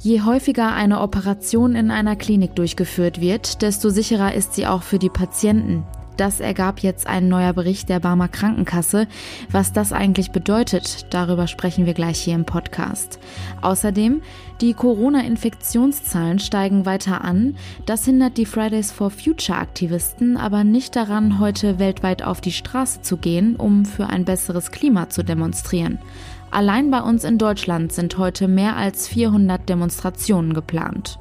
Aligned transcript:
Je 0.00 0.22
häufiger 0.22 0.74
eine 0.74 1.00
Operation 1.00 1.74
in 1.74 1.90
einer 1.90 2.14
Klinik 2.14 2.54
durchgeführt 2.54 3.20
wird, 3.20 3.62
desto 3.62 3.90
sicherer 3.90 4.32
ist 4.32 4.54
sie 4.54 4.66
auch 4.66 4.82
für 4.82 5.00
die 5.00 5.08
Patienten. 5.08 5.84
Das 6.16 6.40
ergab 6.40 6.80
jetzt 6.80 7.06
ein 7.06 7.28
neuer 7.28 7.52
Bericht 7.52 7.88
der 7.88 8.00
Barmer 8.00 8.26
Krankenkasse. 8.28 9.06
Was 9.52 9.72
das 9.72 9.92
eigentlich 9.92 10.32
bedeutet, 10.32 11.06
darüber 11.10 11.46
sprechen 11.46 11.86
wir 11.86 11.94
gleich 11.94 12.18
hier 12.18 12.34
im 12.34 12.44
Podcast. 12.44 13.20
Außerdem, 13.60 14.22
die 14.60 14.74
Corona-Infektionszahlen 14.74 16.40
steigen 16.40 16.86
weiter 16.86 17.24
an. 17.24 17.56
Das 17.86 18.04
hindert 18.04 18.36
die 18.36 18.46
Fridays 18.46 18.90
for 18.90 19.10
Future 19.10 19.58
Aktivisten 19.58 20.36
aber 20.36 20.64
nicht 20.64 20.96
daran, 20.96 21.38
heute 21.38 21.78
weltweit 21.78 22.24
auf 22.24 22.40
die 22.40 22.52
Straße 22.52 23.02
zu 23.02 23.16
gehen, 23.16 23.54
um 23.54 23.84
für 23.84 24.08
ein 24.08 24.24
besseres 24.24 24.72
Klima 24.72 25.10
zu 25.10 25.22
demonstrieren. 25.22 25.98
Allein 26.50 26.90
bei 26.90 27.02
uns 27.02 27.24
in 27.24 27.36
Deutschland 27.36 27.92
sind 27.92 28.16
heute 28.16 28.48
mehr 28.48 28.76
als 28.76 29.06
400 29.08 29.68
Demonstrationen 29.68 30.54
geplant. 30.54 31.18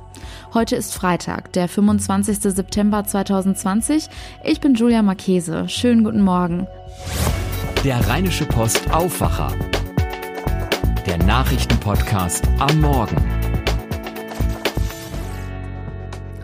Heute 0.54 0.76
ist 0.76 0.94
Freitag, 0.94 1.52
der 1.54 1.68
25. 1.68 2.40
September 2.40 3.04
2020. 3.04 4.08
Ich 4.45 4.62
bin 4.62 4.76
Julia 4.76 5.02
Marchese. 5.02 5.68
Schönen 5.68 6.04
guten 6.04 6.21
Morgen. 6.21 6.66
Der 7.84 8.08
Rheinische 8.08 8.45
Post 8.45 8.90
Aufwacher. 8.91 9.52
Der 11.05 11.18
Nachrichtenpodcast 11.18 12.48
am 12.59 12.82
Morgen. 12.82 13.18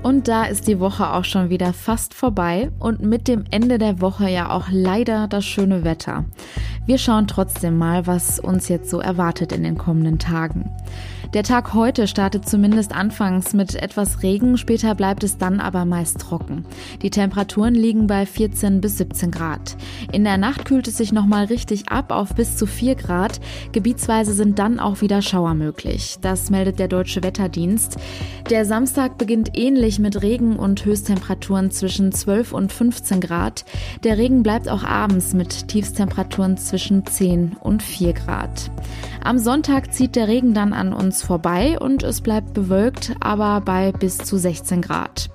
Und 0.04 0.28
da 0.28 0.44
ist 0.44 0.68
die 0.68 0.82
Woche 0.82 1.14
auch 1.14 1.24
schon 1.24 1.50
wieder 1.50 1.72
fast 1.72 2.14
vorbei 2.14 2.72
und 2.78 3.02
mit 3.02 3.30
dem 3.30 3.46
Ende 3.50 3.78
der 3.78 4.02
Woche 4.02 4.30
ja 4.30 4.50
auch 4.50 4.68
leider 4.70 5.30
das 5.30 5.46
schöne 5.46 5.86
Wetter. 5.86 6.26
Wir 6.86 6.98
schauen 6.98 7.28
trotzdem 7.28 7.78
mal, 7.78 8.08
was 8.08 8.40
uns 8.40 8.68
jetzt 8.68 8.90
so 8.90 9.00
erwartet 9.00 9.54
in 9.54 9.64
den 9.64 9.78
kommenden 9.78 10.20
Tagen. 10.20 10.70
Der 11.34 11.42
Tag 11.42 11.74
heute 11.74 12.08
startet 12.08 12.48
zumindest 12.48 12.94
anfangs 12.94 13.54
mit 13.54 13.74
etwas 13.74 14.22
Regen, 14.22 14.56
später 14.56 14.94
bleibt 14.94 15.24
es 15.24 15.40
dann 15.40 15.60
aber 15.60 15.84
meist 15.84 16.20
trocken. 16.20 16.64
Die 17.02 17.10
Temperaturen 17.10 17.74
liegen 17.74 18.06
bei 18.06 18.28
14 18.28 18.82
bis 18.82 19.00
17 19.00 19.32
Grad. 19.32 19.76
In 20.12 20.26
der 20.26 20.38
Nacht 20.38 20.66
kühlt 20.66 20.88
es 20.88 20.98
sich 20.98 21.12
nochmal 21.12 21.46
richtig 21.46 21.90
ab 21.90 22.12
auf 22.12 22.36
bis 22.36 22.56
zu 22.56 22.68
4 22.68 22.94
Grad. 22.94 23.42
Gebietsweise 23.72 24.34
sind 24.34 24.60
dann 24.60 24.80
auch 24.80 25.02
wieder 25.02 25.24
Schauer 25.24 25.56
möglich. 25.56 26.18
Das 26.22 26.52
meldet 26.52 26.78
der 26.78 26.88
Deutsche 26.88 27.24
Wetterdienst. 27.24 27.98
Der 28.52 28.66
Samstag 28.66 29.18
beginnt 29.18 29.58
ähnlich 29.58 29.98
mit 29.98 30.22
Regen 30.22 30.58
und 30.58 30.86
Höchsttemperaturen 30.86 31.72
zwischen 31.72 32.12
12 32.12 32.54
und 32.54 32.72
15 32.72 33.22
Grad. 33.22 33.66
Der 34.04 34.20
Regen 34.20 34.44
bleibt 34.44 34.70
auch 34.70 34.84
abends 34.84 35.34
mit 35.34 35.68
Tiefstemperaturen 35.68 36.58
zwischen 36.58 37.08
10 37.08 37.54
und 37.60 37.82
4 37.82 38.14
Grad. 38.14 38.70
Am 39.24 39.40
Sonntag 39.40 39.94
zieht 39.94 40.18
der 40.18 40.28
Regen 40.28 40.54
dann 40.54 40.74
an 40.74 40.92
uns 40.92 41.23
vorbei 41.24 41.80
und 41.80 42.04
es 42.04 42.22
bleibt 42.22 42.54
bewölkt, 42.54 43.16
aber 43.20 43.62
bei 43.62 43.92
bis 43.92 44.18
zu 44.18 44.38
16 44.38 44.82
Grad. 44.82 45.30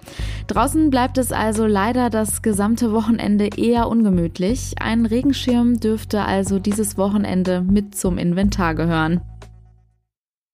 Draußen 0.46 0.90
bleibt 0.90 1.18
es 1.18 1.32
also 1.32 1.66
leider 1.66 2.10
das 2.10 2.42
gesamte 2.42 2.92
Wochenende 2.92 3.50
eher 3.56 3.88
ungemütlich. 3.88 4.74
Ein 4.80 5.06
Regenschirm 5.06 5.80
dürfte 5.80 6.22
also 6.22 6.58
dieses 6.58 6.96
Wochenende 6.96 7.60
mit 7.60 7.94
zum 7.94 8.18
Inventar 8.18 8.74
gehören. 8.74 9.20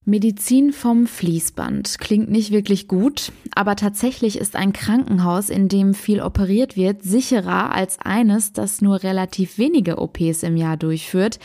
Medizin 0.07 0.75
vom 0.75 1.07
Fließband 1.07 1.99
klingt 1.99 2.31
nicht 2.31 2.51
wirklich 2.51 2.89
gut, 2.89 3.33
aber 3.55 3.75
tatsächlich 3.75 4.37
ist 4.37 4.55
ein 4.55 4.75
Krankenhaus, 4.75 5.49
in 5.49 5.69
dem 5.69 5.95
viel 5.95 6.21
operiert 6.21 6.77
wird, 6.77 7.03
sicherer 7.03 7.73
als 7.73 7.99
eines, 8.01 8.53
das 8.53 8.83
nur 8.83 9.03
relativ 9.03 9.57
wenige 9.57 9.97
OPs 9.97 10.43
im 10.43 10.59
Jahr 10.59 10.77
durchführt. 10.77 11.39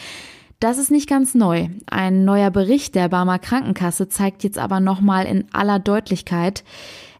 Das 0.60 0.78
ist 0.78 0.92
nicht 0.92 1.08
ganz 1.08 1.36
neu. 1.36 1.70
Ein 1.86 2.26
neuer 2.26 2.52
Bericht 2.52 2.94
der 2.96 3.08
Barmer 3.08 3.40
Krankenkasse 3.40 4.10
zeigt 4.10 4.44
jetzt 4.44 4.58
aber 4.58 4.82
nochmal 4.82 5.26
in 5.26 5.46
aller 5.54 5.80
Deutlichkeit, 5.80 6.66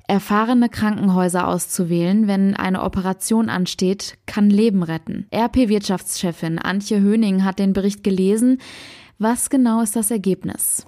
erfahrene 0.10 0.68
Krankenhäuser 0.68 1.48
auszuwählen, 1.48 2.28
wenn 2.28 2.58
eine 2.58 2.84
Operation 2.84 3.48
ansteht, 3.48 4.18
kann 4.26 4.50
Leben 4.50 4.84
retten. 4.84 5.26
RP-Wirtschaftschefin 5.34 6.60
Antje 6.60 7.00
Höning 7.00 7.46
hat 7.46 7.60
den 7.60 7.72
Bericht 7.72 8.04
gelesen. 8.04 8.58
Was 9.20 9.50
genau 9.50 9.82
ist 9.82 9.96
das 9.96 10.12
Ergebnis? 10.12 10.86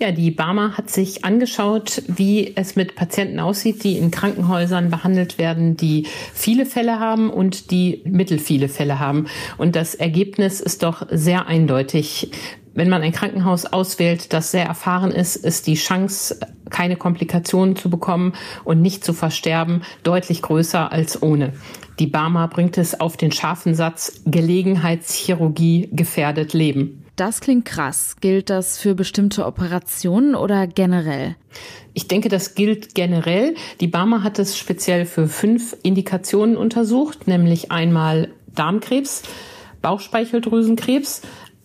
Ja, 0.00 0.12
die 0.12 0.30
Barmer 0.30 0.78
hat 0.78 0.88
sich 0.88 1.26
angeschaut, 1.26 2.02
wie 2.06 2.56
es 2.56 2.74
mit 2.74 2.94
Patienten 2.94 3.38
aussieht, 3.38 3.84
die 3.84 3.98
in 3.98 4.10
Krankenhäusern 4.10 4.88
behandelt 4.88 5.36
werden, 5.36 5.76
die 5.76 6.06
viele 6.32 6.64
Fälle 6.64 6.98
haben 6.98 7.28
und 7.28 7.70
die 7.70 8.00
mittelfiele 8.06 8.70
Fälle 8.70 8.98
haben. 8.98 9.26
Und 9.58 9.76
das 9.76 9.94
Ergebnis 9.94 10.62
ist 10.62 10.84
doch 10.84 11.06
sehr 11.10 11.48
eindeutig. 11.48 12.30
Wenn 12.72 12.88
man 12.88 13.02
ein 13.02 13.12
Krankenhaus 13.12 13.66
auswählt, 13.66 14.32
das 14.32 14.52
sehr 14.52 14.64
erfahren 14.64 15.10
ist, 15.10 15.36
ist 15.36 15.66
die 15.66 15.74
Chance, 15.74 16.40
keine 16.70 16.96
Komplikationen 16.96 17.76
zu 17.76 17.90
bekommen 17.90 18.32
und 18.64 18.80
nicht 18.80 19.04
zu 19.04 19.12
versterben, 19.12 19.82
deutlich 20.02 20.40
größer 20.40 20.90
als 20.90 21.22
ohne. 21.22 21.52
Die 21.98 22.06
Barmer 22.06 22.48
bringt 22.48 22.78
es 22.78 22.98
auf 22.98 23.18
den 23.18 23.32
scharfen 23.32 23.74
Satz, 23.74 24.22
Gelegenheitschirurgie 24.24 25.90
gefährdet 25.92 26.54
Leben. 26.54 27.04
Das 27.20 27.42
klingt 27.42 27.66
krass. 27.66 28.16
Gilt 28.22 28.48
das 28.48 28.78
für 28.78 28.94
bestimmte 28.94 29.44
Operationen 29.44 30.34
oder 30.34 30.66
generell? 30.66 31.36
Ich 31.92 32.08
denke, 32.08 32.30
das 32.30 32.54
gilt 32.54 32.94
generell. 32.94 33.56
Die 33.80 33.88
Barmer 33.88 34.22
hat 34.22 34.38
es 34.38 34.56
speziell 34.56 35.04
für 35.04 35.28
fünf 35.28 35.76
Indikationen 35.82 36.56
untersucht, 36.56 37.28
nämlich 37.28 37.70
einmal 37.70 38.30
Darmkrebs, 38.54 39.24
Bauchspeicheldrüsenkrebs, 39.82 41.20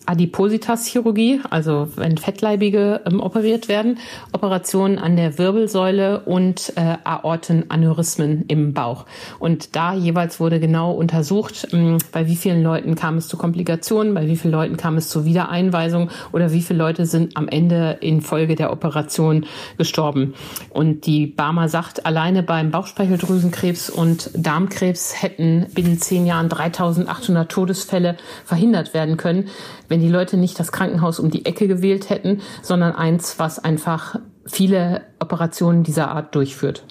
Adipositas-Chirurgie, 0.05 1.41
also 1.49 1.87
wenn 1.95 2.17
Fettleibige 2.17 3.01
ähm, 3.05 3.19
operiert 3.19 3.67
werden, 3.67 3.97
Operationen 4.31 4.99
an 4.99 5.15
der 5.15 5.37
Wirbelsäule 5.37 6.21
und 6.21 6.73
äh, 6.75 6.97
Aortenaneurysmen 7.03 8.45
im 8.47 8.73
Bauch. 8.73 9.05
Und 9.39 9.75
da 9.75 9.93
jeweils 9.93 10.39
wurde 10.39 10.59
genau 10.59 10.91
untersucht, 10.91 11.67
ähm, 11.71 11.97
bei 12.11 12.27
wie 12.27 12.35
vielen 12.35 12.63
Leuten 12.63 12.95
kam 12.95 13.17
es 13.17 13.27
zu 13.27 13.37
Komplikationen, 13.37 14.13
bei 14.13 14.27
wie 14.27 14.35
vielen 14.35 14.53
Leuten 14.53 14.77
kam 14.77 14.97
es 14.97 15.09
zu 15.09 15.25
Wiedereinweisung 15.25 16.09
oder 16.31 16.51
wie 16.51 16.61
viele 16.61 16.79
Leute 16.79 17.05
sind 17.05 17.37
am 17.37 17.47
Ende 17.47 17.97
infolge 18.01 18.55
der 18.55 18.71
Operation 18.71 19.45
gestorben. 19.77 20.33
Und 20.69 21.05
die 21.05 21.27
Barmer 21.27 21.69
sagt, 21.69 22.05
alleine 22.05 22.43
beim 22.43 22.71
Bauchspeicheldrüsenkrebs 22.71 23.89
und 23.89 24.29
Darmkrebs 24.33 25.21
hätten 25.21 25.67
binnen 25.73 25.99
zehn 25.99 26.25
Jahren 26.25 26.49
3800 26.49 27.51
Todesfälle 27.51 28.17
verhindert 28.45 28.93
werden 28.93 29.17
können, 29.17 29.49
wenn 29.95 30.01
die 30.01 30.09
Leute 30.09 30.35
nicht 30.35 30.59
das 30.59 30.73
Krankenhaus 30.73 31.21
um 31.21 31.31
die 31.31 31.45
Ecke 31.45 31.69
gewählt 31.69 32.09
hätten, 32.09 32.41
sondern 32.61 32.91
eins, 32.91 33.39
was 33.39 33.59
einfach 33.59 34.19
viele 34.45 35.05
Operationen 35.21 35.83
dieser 35.83 36.11
Art 36.11 36.35
durchführt. 36.35 36.83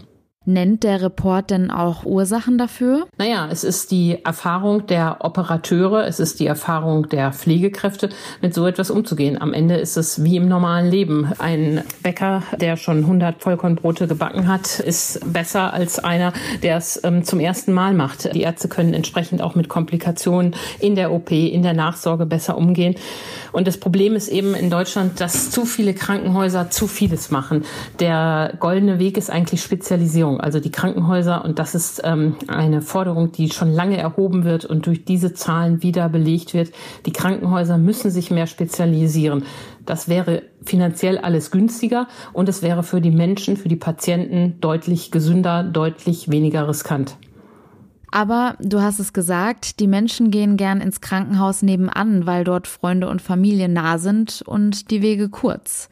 Nennt 0.46 0.84
der 0.84 1.00
Report 1.00 1.50
denn 1.50 1.70
auch 1.70 2.04
Ursachen 2.04 2.58
dafür? 2.58 3.06
Naja, 3.16 3.48
es 3.50 3.64
ist 3.64 3.90
die 3.90 4.22
Erfahrung 4.24 4.86
der 4.86 5.24
Operateure, 5.24 6.06
es 6.06 6.20
ist 6.20 6.38
die 6.38 6.46
Erfahrung 6.46 7.08
der 7.08 7.32
Pflegekräfte, 7.32 8.10
mit 8.42 8.52
so 8.52 8.66
etwas 8.66 8.90
umzugehen. 8.90 9.40
Am 9.40 9.54
Ende 9.54 9.76
ist 9.76 9.96
es 9.96 10.22
wie 10.22 10.36
im 10.36 10.46
normalen 10.46 10.90
Leben. 10.90 11.32
Ein 11.38 11.82
Bäcker, 12.02 12.42
der 12.60 12.76
schon 12.76 12.98
100 12.98 13.42
Vollkornbrote 13.42 14.06
gebacken 14.06 14.46
hat, 14.46 14.80
ist 14.80 15.20
besser 15.32 15.72
als 15.72 15.98
einer, 15.98 16.34
der 16.62 16.76
es 16.76 17.00
ähm, 17.04 17.24
zum 17.24 17.40
ersten 17.40 17.72
Mal 17.72 17.94
macht. 17.94 18.34
Die 18.34 18.42
Ärzte 18.42 18.68
können 18.68 18.92
entsprechend 18.92 19.40
auch 19.40 19.54
mit 19.54 19.70
Komplikationen 19.70 20.54
in 20.78 20.94
der 20.94 21.10
OP, 21.10 21.30
in 21.30 21.62
der 21.62 21.72
Nachsorge 21.72 22.26
besser 22.26 22.58
umgehen. 22.58 22.96
Und 23.52 23.66
das 23.66 23.78
Problem 23.78 24.14
ist 24.14 24.28
eben 24.28 24.54
in 24.54 24.68
Deutschland, 24.68 25.20
dass 25.20 25.50
zu 25.50 25.64
viele 25.64 25.94
Krankenhäuser 25.94 26.70
zu 26.70 26.86
vieles 26.86 27.30
machen. 27.30 27.64
Der 27.98 28.52
goldene 28.58 28.98
Weg 28.98 29.16
ist 29.16 29.30
eigentlich 29.30 29.62
Spezialisierung. 29.62 30.33
Forderung. 30.34 30.40
Also 30.40 30.60
die 30.60 30.70
Krankenhäuser, 30.70 31.44
und 31.44 31.58
das 31.58 31.74
ist 31.74 32.02
ähm, 32.04 32.36
eine 32.48 32.82
Forderung, 32.82 33.32
die 33.32 33.50
schon 33.50 33.70
lange 33.70 33.96
erhoben 33.96 34.44
wird 34.44 34.64
und 34.64 34.86
durch 34.86 35.04
diese 35.04 35.34
Zahlen 35.34 35.82
wieder 35.82 36.08
belegt 36.08 36.54
wird, 36.54 36.72
die 37.06 37.12
Krankenhäuser 37.12 37.78
müssen 37.78 38.10
sich 38.10 38.30
mehr 38.30 38.46
spezialisieren. 38.46 39.44
Das 39.86 40.08
wäre 40.08 40.42
finanziell 40.64 41.18
alles 41.18 41.50
günstiger 41.50 42.06
und 42.32 42.48
es 42.48 42.62
wäre 42.62 42.82
für 42.82 43.00
die 43.00 43.10
Menschen, 43.10 43.56
für 43.56 43.68
die 43.68 43.76
Patienten 43.76 44.58
deutlich 44.60 45.10
gesünder, 45.10 45.62
deutlich 45.62 46.30
weniger 46.30 46.68
riskant. 46.68 47.16
Aber 48.10 48.54
du 48.60 48.80
hast 48.80 49.00
es 49.00 49.12
gesagt, 49.12 49.80
die 49.80 49.88
Menschen 49.88 50.30
gehen 50.30 50.56
gern 50.56 50.80
ins 50.80 51.00
Krankenhaus 51.00 51.62
nebenan, 51.62 52.26
weil 52.26 52.44
dort 52.44 52.68
Freunde 52.68 53.08
und 53.08 53.20
Familie 53.20 53.68
nah 53.68 53.98
sind 53.98 54.40
und 54.46 54.92
die 54.92 55.02
Wege 55.02 55.28
kurz. 55.28 55.88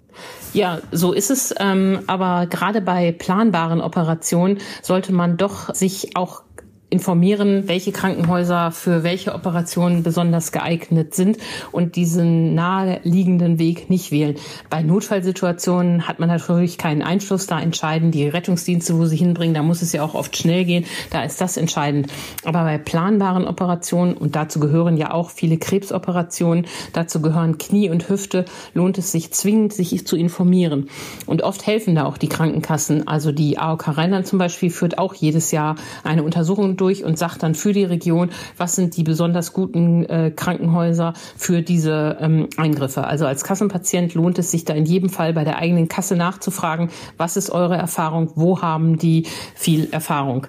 Ja, 0.52 0.80
so 0.90 1.12
ist 1.12 1.30
es. 1.30 1.54
Ähm, 1.58 2.00
aber 2.06 2.46
gerade 2.46 2.80
bei 2.80 3.12
planbaren 3.12 3.80
Operationen 3.80 4.58
sollte 4.82 5.12
man 5.12 5.36
doch 5.36 5.74
sich 5.74 6.16
auch 6.16 6.42
informieren, 6.92 7.66
welche 7.66 7.90
Krankenhäuser 7.90 8.70
für 8.70 9.02
welche 9.02 9.34
Operationen 9.34 10.02
besonders 10.02 10.52
geeignet 10.52 11.14
sind 11.14 11.38
und 11.72 11.96
diesen 11.96 12.54
naheliegenden 12.54 13.58
Weg 13.58 13.88
nicht 13.88 14.12
wählen. 14.12 14.36
Bei 14.68 14.82
Notfallsituationen 14.82 16.06
hat 16.06 16.20
man 16.20 16.28
natürlich 16.28 16.76
keinen 16.76 17.02
Einfluss. 17.02 17.46
Da 17.46 17.58
entscheiden 17.60 18.10
die 18.10 18.28
Rettungsdienste, 18.28 18.98
wo 18.98 19.06
sie 19.06 19.16
hinbringen. 19.16 19.54
Da 19.54 19.62
muss 19.62 19.80
es 19.80 19.92
ja 19.92 20.02
auch 20.02 20.14
oft 20.14 20.36
schnell 20.36 20.66
gehen. 20.66 20.84
Da 21.10 21.24
ist 21.24 21.40
das 21.40 21.56
entscheidend. 21.56 22.08
Aber 22.44 22.64
bei 22.64 22.76
planbaren 22.76 23.46
Operationen, 23.46 24.14
und 24.14 24.36
dazu 24.36 24.60
gehören 24.60 24.98
ja 24.98 25.12
auch 25.12 25.30
viele 25.30 25.56
Krebsoperationen, 25.56 26.66
dazu 26.92 27.22
gehören 27.22 27.56
Knie 27.56 27.88
und 27.88 28.10
Hüfte, 28.10 28.44
lohnt 28.74 28.98
es 28.98 29.12
sich 29.12 29.32
zwingend, 29.32 29.72
sich 29.72 30.06
zu 30.06 30.16
informieren. 30.16 30.90
Und 31.24 31.42
oft 31.42 31.66
helfen 31.66 31.94
da 31.94 32.04
auch 32.04 32.18
die 32.18 32.28
Krankenkassen. 32.28 33.08
Also 33.08 33.32
die 33.32 33.58
AOK 33.58 33.96
Rheinland 33.96 34.26
zum 34.26 34.38
Beispiel 34.38 34.70
führt 34.70 34.98
auch 34.98 35.14
jedes 35.14 35.52
Jahr 35.52 35.76
eine 36.04 36.22
Untersuchung 36.22 36.76
durch 36.82 37.04
und 37.04 37.16
sagt 37.16 37.42
dann 37.44 37.54
für 37.54 37.72
die 37.72 37.84
Region, 37.84 38.30
was 38.56 38.74
sind 38.74 38.96
die 38.96 39.04
besonders 39.04 39.52
guten 39.52 40.04
äh, 40.04 40.32
Krankenhäuser 40.34 41.14
für 41.36 41.62
diese 41.62 42.18
ähm, 42.20 42.48
Eingriffe. 42.56 43.04
Also 43.04 43.24
als 43.26 43.44
Kassenpatient 43.44 44.14
lohnt 44.14 44.38
es 44.38 44.50
sich 44.50 44.64
da 44.64 44.74
in 44.74 44.84
jedem 44.84 45.08
Fall 45.08 45.32
bei 45.32 45.44
der 45.44 45.58
eigenen 45.58 45.88
Kasse 45.88 46.16
nachzufragen, 46.16 46.90
was 47.16 47.36
ist 47.36 47.50
eure 47.50 47.76
Erfahrung, 47.76 48.32
wo 48.34 48.60
haben 48.60 48.98
die 48.98 49.26
viel 49.54 49.88
Erfahrung 49.92 50.48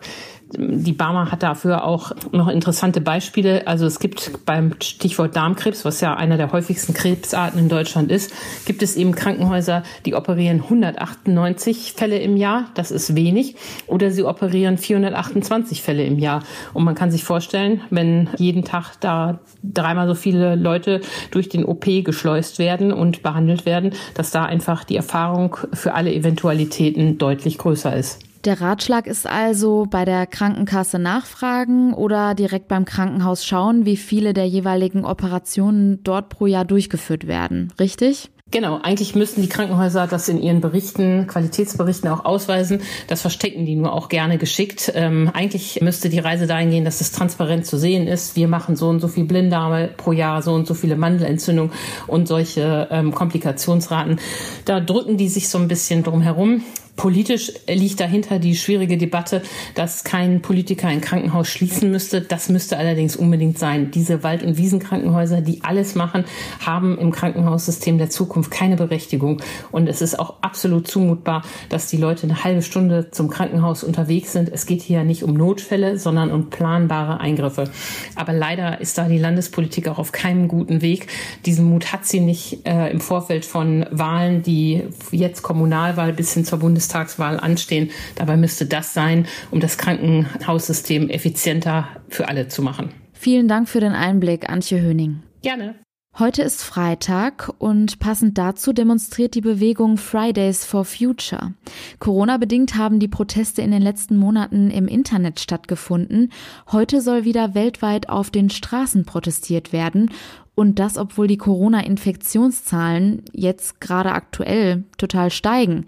die 0.58 0.94
Barmer 0.94 1.32
hat 1.32 1.44
dafür 1.44 1.84
auch 1.84 2.12
noch 2.32 2.48
interessante 2.48 3.02
Beispiele. 3.02 3.68
Also 3.68 3.86
es 3.86 4.00
gibt 4.00 4.46
beim 4.46 4.76
Stichwort 4.82 5.36
Darmkrebs, 5.36 5.86
was 5.86 6.02
ja 6.02 6.16
einer 6.16 6.38
der 6.38 6.52
häufigsten 6.52 6.94
Krebsarten 6.94 7.60
in 7.60 7.70
Deutschland 7.70 8.12
ist, 8.12 8.34
gibt 8.66 8.84
es 8.84 8.96
eben 8.96 9.16
Krankenhäuser, 9.16 9.84
die 10.06 10.16
operieren 10.16 10.62
198 10.62 11.94
Fälle 11.94 12.20
im 12.20 12.38
Jahr. 12.38 12.66
Das 12.76 12.92
ist 12.92 13.16
wenig. 13.16 13.56
Oder 13.88 14.12
sie 14.12 14.24
operieren 14.24 14.78
428 14.78 15.82
Fälle 15.82 16.04
im 16.04 16.20
Jahr. 16.20 16.44
Und 16.74 16.84
man 16.84 16.96
kann 16.96 17.12
sich 17.12 17.24
vorstellen, 17.24 17.82
wenn 17.90 18.30
jeden 18.38 18.64
Tag 18.64 18.96
da 19.00 19.40
dreimal 19.64 20.08
so 20.08 20.16
viele 20.16 20.56
Leute 20.56 21.02
durch 21.32 21.50
den 21.50 21.66
OP 21.66 21.86
geschleust 22.04 22.60
werden 22.60 22.92
und 22.92 23.24
behandelt 23.24 23.66
werden, 23.66 23.94
dass 24.14 24.32
da 24.32 24.46
einfach 24.46 24.84
die 24.84 24.96
Erfahrung 24.96 25.58
für 25.74 25.94
alle 25.94 26.14
Eventualitäten 26.14 27.18
deutlich 27.18 27.58
größer 27.58 27.96
ist. 27.96 28.20
Der 28.45 28.60
Ratschlag 28.60 29.07
ist 29.07 29.25
also 29.25 29.88
bei 29.90 30.04
der 30.04 30.28
Krankenkasse 30.28 31.00
nachfragen 31.00 31.94
oder 31.94 32.36
direkt 32.36 32.68
beim 32.68 32.84
Krankenhaus 32.84 33.45
schauen, 33.45 33.86
wie 33.86 33.95
viele 33.95 34.34
der 34.34 34.45
jeweiligen 34.45 35.06
Operationen 35.06 36.04
dort 36.04 36.28
pro 36.28 36.45
Jahr 36.45 36.66
durchgeführt 36.66 37.25
werden. 37.25 37.72
Richtig? 37.80 38.30
Genau, 38.51 38.80
eigentlich 38.84 39.16
müssten 39.16 39.42
die 39.42 39.50
Krankenhäuser 39.50 40.06
das 40.07 40.28
in 40.28 40.40
ihren 40.42 40.60
Berichten, 40.60 41.25
Qualitätsberichten 41.25 42.10
auch 42.10 42.25
ausweisen. 42.25 42.81
Das 43.07 43.22
verstecken 43.22 43.66
die 43.66 43.75
nur 43.75 43.94
auch 43.94 44.10
gerne 44.10 44.38
geschickt. 44.38 44.92
Ähm, 44.94 45.31
eigentlich 45.34 45.81
müsste 45.81 46.10
die 46.10 46.19
Reise 46.19 46.45
dahin 46.45 46.69
gehen, 46.69 46.86
dass 46.86 47.01
es 47.01 47.13
transparent 47.13 47.66
zu 47.66 47.78
sehen 47.78 48.07
ist. 48.07 48.36
Wir 48.36 48.50
machen 48.50 48.75
so 48.75 48.90
und 48.90 49.00
so 49.00 49.07
viel 49.07 49.24
Blinddarme 49.24 49.90
pro 49.95 50.12
Jahr, 50.12 50.42
so 50.42 50.54
und 50.54 50.68
so 50.68 50.74
viele 50.74 50.98
Mandelentzündungen 50.98 51.72
und 52.07 52.28
solche 52.28 52.90
ähm, 52.92 53.16
Komplikationsraten. 53.16 54.19
Da 54.66 54.81
drücken 54.81 55.18
die 55.18 55.30
sich 55.30 55.48
so 55.48 55.57
ein 55.57 55.69
bisschen 55.69 56.04
drum 56.04 56.22
herum. 56.22 56.62
Politisch 56.95 57.51
liegt 57.68 58.00
dahinter 58.00 58.38
die 58.38 58.56
schwierige 58.56 58.98
Debatte, 58.98 59.42
dass 59.74 60.04
kein 60.04 60.42
Politiker 60.42 60.88
ein 60.88 61.01
Krankenhaus 61.01 61.48
schließen 61.48 61.90
müsste. 61.90 62.22
Das 62.22 62.50
müsste 62.50 62.78
allerdings 62.78 63.16
unbedingt 63.16 63.57
sein. 63.57 63.90
Diese 63.90 64.22
Wald- 64.22 64.44
und 64.44 64.57
Wiesenkrankenhäuser, 64.57 65.42
die 65.42 65.63
alles 65.63 65.95
machen, 65.95 66.24
haben 66.63 66.98
im 67.00 67.12
Krankenhaussystem 67.12 67.98
der 67.98 68.12
Zukunft 68.12 68.51
keine 68.51 68.75
Berechtigung. 68.75 69.42
Und 69.72 69.88
es 69.88 70.01
ist 70.01 70.19
auch 70.19 70.36
absolut 70.42 70.88
zumutbar, 70.88 71.44
dass 71.69 71.88
die 71.88 71.98
Leute 71.98 72.24
eine 72.24 72.44
halbe 72.44 72.62
Stunde 72.62 73.10
zum 73.10 73.30
Krankenhaus 73.30 73.84
unterwegs 73.84 74.31
sind. 74.31 74.50
Es 74.50 74.68
geht 74.68 74.84
hier 74.84 75.04
nicht 75.04 75.24
um 75.24 75.34
Notfälle, 75.34 75.98
sondern 75.98 76.31
um 76.31 76.51
planbare 76.51 77.19
Eingriffe. 77.19 77.72
Aber 78.16 78.34
leider 78.34 78.81
ist 78.81 79.00
da 79.00 79.07
die 79.07 79.18
Landespolitik 79.18 79.88
auch 79.88 79.98
auf 79.98 80.12
keinem 80.12 80.48
guten 80.48 80.84
Weg. 80.84 81.07
Diesen 81.48 81.66
Mut 81.66 81.92
hat 81.92 82.06
sie 82.06 82.19
nicht 82.19 82.68
äh, 82.68 82.92
im 82.92 83.00
Vorfeld 83.00 83.45
von 83.45 83.86
Wahlen, 83.90 84.44
die 84.44 84.84
jetzt 85.12 85.42
Kommunalwahl 85.42 86.13
bis 86.13 86.34
hin 86.34 86.45
zur 86.45 86.60
Bundes 86.60 86.82
Bundestagswahl 86.83 87.39
anstehen. 87.39 87.91
Dabei 88.15 88.38
müsste 88.38 88.65
das 88.65 88.94
sein, 88.94 89.27
um 89.51 89.59
das 89.59 89.77
Krankenhaussystem 89.77 91.09
effizienter 91.09 91.88
für 92.09 92.27
alle 92.27 92.47
zu 92.47 92.62
machen. 92.62 92.91
Vielen 93.13 93.47
Dank 93.47 93.69
für 93.69 93.80
den 93.80 93.94
Einblick, 93.94 94.50
Antje 94.50 94.81
Höning. 94.81 95.24
Gerne. 95.41 95.75
Heute 96.19 96.44
ist 96.44 96.62
Freitag 96.62 97.51
und 97.57 97.97
passend 97.97 98.38
dazu 98.38 98.71
demonstriert 98.71 99.33
die 99.33 99.41
Bewegung 99.41 99.97
Fridays 99.97 100.63
for 100.63 100.85
Future. 100.85 101.53
Corona-bedingt 101.97 102.75
haben 102.75 103.00
die 103.00 103.07
Proteste 103.07 103.63
in 103.63 103.71
den 103.71 103.81
letzten 103.81 104.18
Monaten 104.18 104.69
im 104.69 104.88
Internet 104.88 105.39
stattgefunden. 105.39 106.31
Heute 106.71 107.01
soll 107.01 107.25
wieder 107.25 107.56
weltweit 107.56 108.09
auf 108.09 108.30
den 108.30 108.51
Straßen 108.51 109.06
protestiert 109.06 109.74
werden 109.74 110.12
und 110.53 110.77
das, 110.77 110.97
obwohl 110.97 111.25
die 111.25 111.38
Corona-Infektionszahlen 111.38 113.24
jetzt 113.31 113.81
gerade 113.81 114.12
aktuell 114.12 114.83
total 115.00 115.31
steigen. 115.31 115.88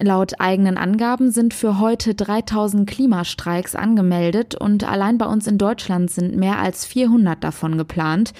Laut 0.00 0.34
eigenen 0.38 0.78
Angaben 0.78 1.32
sind 1.32 1.54
für 1.54 1.80
heute 1.80 2.14
3000 2.14 2.88
Klimastreiks 2.88 3.74
angemeldet 3.74 4.54
und 4.54 4.84
allein 4.84 5.18
bei 5.18 5.26
uns 5.26 5.48
in 5.48 5.58
Deutschland 5.58 6.08
sind 6.10 6.36
mehr 6.36 6.60
als 6.60 6.84
400 6.84 7.42
davon 7.42 7.76
geplant. 7.76 8.32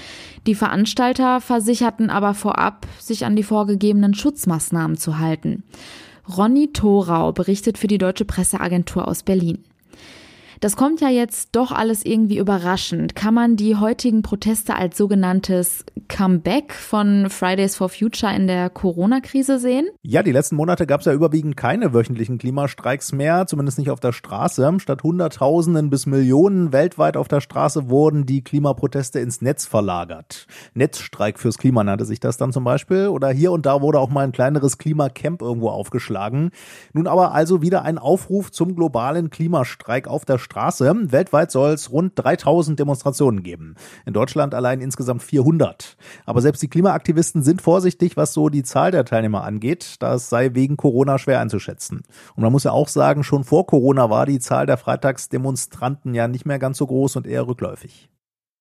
Die 0.47 0.55
Veranstalter 0.55 1.41
versicherten 1.41 2.11
aber 2.11 2.35
vorab, 2.35 2.87
sich 3.01 3.25
an 3.25 3.35
die 3.35 3.43
vorgegebenen 3.43 4.15
Schutzmaßnahmen 4.15 4.97
zu 4.97 5.19
halten. 5.19 5.65
Ronny 6.37 6.73
Thorau 6.73 7.33
berichtet 7.33 7.77
für 7.77 7.89
die 7.89 7.99
Deutsche 7.99 8.25
Presseagentur 8.25 9.09
aus 9.09 9.25
Berlin. 9.25 9.65
Das 10.61 10.75
kommt 10.75 11.01
ja 11.01 11.09
jetzt 11.09 11.51
doch 11.55 11.71
alles 11.71 12.05
irgendwie 12.05 12.39
überraschend. 12.39 13.15
Kann 13.15 13.33
man 13.33 13.55
die 13.55 13.77
heutigen 13.77 14.23
Proteste 14.23 14.75
als 14.75 14.97
sogenanntes 14.97 15.85
Comeback 16.09 16.73
von 16.73 17.31
Fridays 17.31 17.77
for 17.77 17.89
Future 17.89 18.35
in 18.35 18.49
der 18.49 18.69
Corona-Krise 18.69 19.61
sehen? 19.61 19.87
Ja, 20.03 20.25
die 20.25 20.33
letzten 20.33 20.57
Monate 20.57 20.87
gab 20.87 21.01
es 21.01 21.07
ja 21.07 21.13
überwiegend 21.13 21.57
keine 21.57 21.95
wöchentlichen 21.95 22.39
Klimastreiks 22.39 23.13
mehr, 23.13 23.47
zumindest 23.47 23.79
nicht 23.79 23.91
auf 23.91 24.01
der 24.01 24.13
Straße. 24.13 24.69
Statt 24.79 25.05
Hunderttausenden 25.05 25.91
bis 25.91 26.07
Millionen 26.07 26.73
weltweit 26.73 27.17
auf 27.17 27.29
der 27.29 27.41
Straße 27.41 27.89
wurden 27.89 28.27
die 28.27 28.43
Klimaproteste 28.43 29.21
ins 29.21 29.41
Netz 29.41 29.65
verlagert. 29.65 30.49
Netzstreik 30.75 31.39
fürs 31.39 31.59
Klima 31.59 31.85
nannte 31.85 32.05
sich 32.05 32.19
das 32.19 32.37
dann 32.37 32.53
zum 32.53 32.65
Beispiel. 32.65 33.09
Oder 33.09 33.29
hier 33.29 33.53
und 33.53 33.65
da 33.65 33.81
wurde 33.81 34.01
auch 34.01 34.11
mal 34.11 34.25
ein 34.25 34.33
kleineres 34.33 34.79
Klimacamp 34.79 35.41
irgendwo 35.41 35.69
aufgeschlagen. 35.69 36.51
Nun 36.93 37.07
aber 37.07 37.33
also 37.33 37.63
wieder 37.63 37.83
ein 37.83 37.99
Aufruf 37.99 38.51
zum 38.51 38.75
globalen 38.75 39.31
Klimastreik 39.31 40.09
auf 40.09 40.25
der 40.25 40.39
Straße. 40.49 41.13
Weltweit 41.13 41.51
soll 41.51 41.73
es 41.73 41.93
rund 41.93 42.13
3000 42.17 42.79
Demonstrationen 42.81 43.43
geben. 43.43 43.75
In 44.07 44.15
Deutschland 44.15 44.55
allein 44.55 44.81
insgesamt 44.81 45.23
400. 45.23 45.99
Aber 46.25 46.41
selbst 46.41 46.63
die 46.63 46.69
Klimaaktivisten 46.69 47.43
sind 47.43 47.61
vorsichtig, 47.61 48.17
was 48.17 48.33
so 48.33 48.49
die 48.49 48.63
Zahl 48.63 48.91
der 48.91 49.05
Teilnehmer 49.05 49.45
angeht. 49.45 49.97
Das 49.99 50.31
sei 50.31 50.55
wegen 50.55 50.79
Corona 50.79 51.19
schwer 51.19 51.41
einzuschätzen. 51.41 52.03
Und 52.35 52.43
man 52.43 52.53
muss 52.53 52.65
ja 52.65 52.73
auch 52.73 52.89
sagen, 52.89 53.25
schon 53.25 53.45
vor 53.45 53.67
Corona 53.67 54.09
war 54.09 54.25
die 54.25 54.39
Zahl 54.39 54.65
der 54.65 54.79
Freitagsdemonstranten 54.79 56.15
ja 56.15 56.29
nicht 56.29 56.47
mehr 56.47 56.59
ganz 56.59 56.79
so 56.79 56.87
groß 56.87 57.17
und 57.17 57.27
eher 57.27 57.47
rückläufig. 57.47 58.09